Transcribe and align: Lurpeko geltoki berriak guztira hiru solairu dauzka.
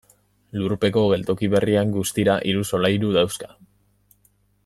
Lurpeko 0.61 1.03
geltoki 1.11 1.49
berriak 1.55 1.91
guztira 1.97 2.39
hiru 2.53 2.65
solairu 2.71 3.13
dauzka. 3.19 3.53